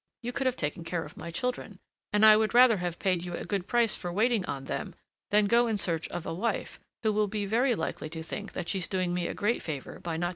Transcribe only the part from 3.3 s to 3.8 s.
a good